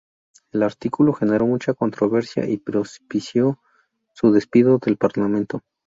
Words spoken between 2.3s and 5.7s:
y propició su despido del parlamento.